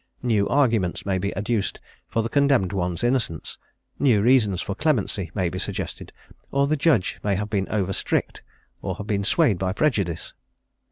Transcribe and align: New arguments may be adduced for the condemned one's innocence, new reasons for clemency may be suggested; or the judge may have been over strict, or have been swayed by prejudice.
New 0.23 0.49
arguments 0.49 1.05
may 1.05 1.19
be 1.19 1.31
adduced 1.37 1.79
for 2.07 2.23
the 2.23 2.27
condemned 2.27 2.73
one's 2.73 3.03
innocence, 3.03 3.59
new 3.99 4.19
reasons 4.19 4.59
for 4.59 4.73
clemency 4.73 5.29
may 5.35 5.47
be 5.47 5.59
suggested; 5.59 6.11
or 6.49 6.65
the 6.65 6.75
judge 6.75 7.19
may 7.23 7.35
have 7.35 7.51
been 7.51 7.69
over 7.69 7.93
strict, 7.93 8.41
or 8.81 8.95
have 8.95 9.05
been 9.05 9.23
swayed 9.23 9.59
by 9.59 9.71
prejudice. 9.71 10.33